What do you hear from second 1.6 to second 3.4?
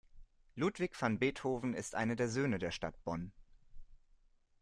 ist einer der Söhne der Stadt Bonn.